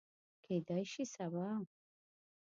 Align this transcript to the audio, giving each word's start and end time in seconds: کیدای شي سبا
کیدای 0.45 0.85
شي 0.91 1.03
سبا 1.13 1.47